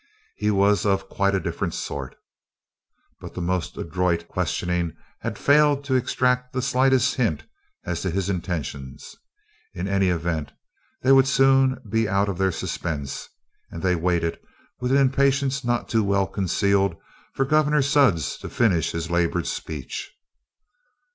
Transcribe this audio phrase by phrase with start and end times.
[0.35, 2.15] He was of quite a different sort.
[3.19, 7.43] But the most adroit questioning had failed to extract the slightest hint
[7.85, 9.15] as to his intentions.
[9.75, 10.53] In any event,
[11.03, 13.29] they would soon be out of their suspense,
[13.69, 14.39] and they waited
[14.79, 16.95] with an impatience not too well concealed
[17.35, 20.15] for Gov'nor Sudds to finish his labored speech.